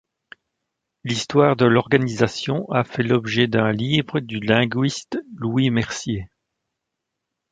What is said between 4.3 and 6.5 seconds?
linguiste Louis Mercier.